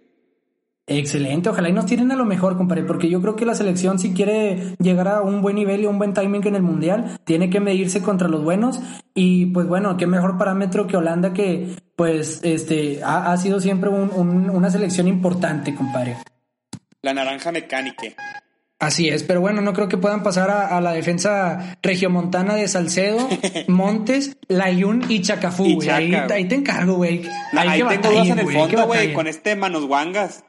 [0.85, 3.99] Excelente, ojalá y nos tiren a lo mejor, compadre, porque yo creo que la selección
[3.99, 7.49] si quiere llegar a un buen nivel y un buen timing en el mundial, tiene
[7.49, 8.81] que medirse contra los buenos
[9.13, 14.69] y pues bueno, qué mejor parámetro que Holanda que pues este ha, sido siempre una
[14.69, 16.17] selección importante, compadre.
[17.01, 18.03] La naranja mecánica.
[18.79, 23.29] Así es, pero bueno, no creo que puedan pasar a, la defensa regiomontana de Salcedo,
[23.69, 25.89] Montes, Layun y Chacafú, güey.
[25.89, 27.23] Ahí, te encargo, güey.
[27.53, 30.43] Ahí, tengo dos en el fondo, güey, con este Manos Guangas.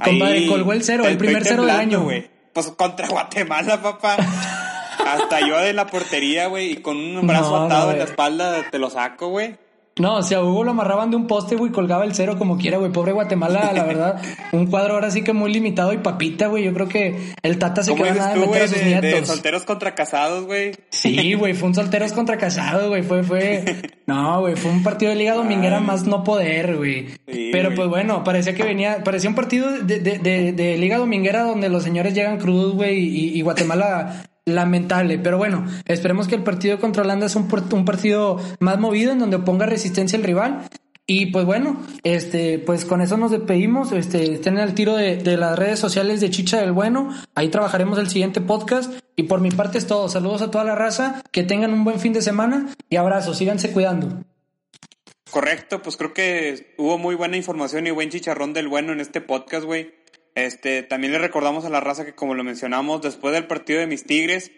[0.00, 2.06] Compadre, colgó el cero, el primer cero del año.
[2.52, 4.16] Pues contra Guatemala, papá.
[5.06, 8.78] Hasta yo de la portería, güey, y con un brazo atado en la espalda te
[8.78, 9.56] lo saco, güey.
[9.98, 12.78] No, o sea, Hugo lo amarraban de un poste, güey, colgaba el cero como quiera,
[12.78, 12.90] güey.
[12.90, 14.22] Pobre Guatemala, la verdad.
[14.52, 16.64] un cuadro ahora sí que muy limitado y papita, güey.
[16.64, 19.20] Yo creo que el Tata se quedó nada de meter a sus nietos.
[19.20, 20.72] De solteros contra casados, güey.
[20.90, 23.02] Sí, güey, fue un solteros contra casados, güey.
[23.02, 23.64] Fue, fue.
[24.06, 27.08] No, güey, fue un partido de Liga Dominguera más no poder, güey.
[27.26, 31.42] Pero pues bueno, parecía que venía, parecía un partido de, de, de, de Liga Dominguera
[31.42, 35.18] donde los señores llegan crudos, güey, y, y Guatemala lamentable.
[35.18, 39.38] Pero bueno, esperemos que el partido contra Holanda es un, partido más movido en donde
[39.38, 40.68] ponga resistencia el rival.
[41.06, 43.90] Y pues bueno, este, pues con eso nos despedimos.
[43.92, 47.10] Este, estén el tiro de, de, las redes sociales de Chicha del Bueno.
[47.34, 48.92] Ahí trabajaremos el siguiente podcast.
[49.16, 50.08] Y por mi parte es todo.
[50.08, 51.22] Saludos a toda la raza.
[51.32, 53.38] Que tengan un buen fin de semana y abrazos.
[53.38, 54.22] Síganse cuidando.
[55.30, 59.20] Correcto, pues creo que hubo muy buena información y buen chicharrón del bueno en este
[59.20, 59.94] podcast, güey.
[60.34, 63.86] Este, también le recordamos a la raza que, como lo mencionamos, después del partido de
[63.86, 64.52] mis Tigres,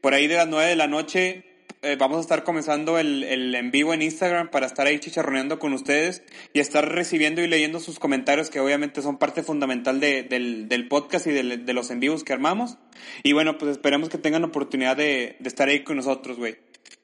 [0.00, 1.44] por ahí de las 9 de la noche,
[1.80, 5.60] eh, vamos a estar comenzando el, el, en vivo en Instagram para estar ahí chicharroneando
[5.60, 10.24] con ustedes y estar recibiendo y leyendo sus comentarios, que obviamente son parte fundamental de,
[10.24, 12.78] del, podcast y de, los en vivos que armamos.
[13.22, 16.56] Y bueno, pues esperemos que tengan oportunidad de, estar ahí con nosotros, güey.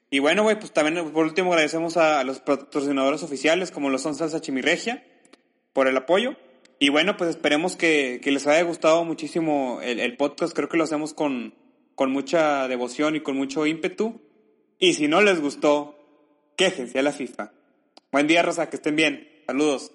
[0.09, 3.97] Y bueno, güey, pues también por último agradecemos a, a los patrocinadores oficiales, como lo
[3.97, 5.05] son Salsa Chimirregia,
[5.71, 6.35] por el apoyo.
[6.79, 10.53] Y bueno, pues esperemos que, les haya gustado muchísimo el, podcast.
[10.53, 11.53] Creo que lo hacemos con,
[11.95, 14.21] con mucha devoción y con mucho ímpetu.
[14.77, 15.97] Y si no les gustó,
[16.57, 17.53] quéjense a la FIFA.
[18.11, 19.27] Buen día, Rosa, que estén bien.
[19.47, 19.94] Saludos.